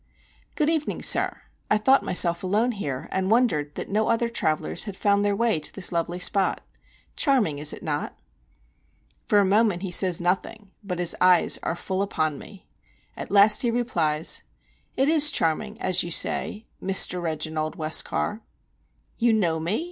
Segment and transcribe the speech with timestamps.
[0.55, 1.43] "Good evening, sir.
[1.69, 5.59] I thought myself alone here, and wondered that no other travellers had found their way
[5.59, 6.61] to this lovely spot.
[7.15, 8.17] Charming, is it not?"
[9.27, 12.67] For a moment he says nothing, but his eyes are full upon me.
[13.15, 14.41] At last he replies:
[14.97, 17.21] "It is charming, as you say, Mr.
[17.21, 18.41] Reginald Westcar."
[19.17, 19.79] "You know me?"